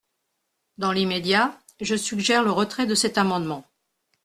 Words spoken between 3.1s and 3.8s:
amendement.